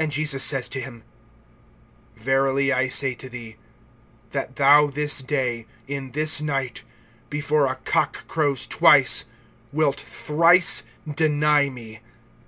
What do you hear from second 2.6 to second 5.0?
I say to thee, that thou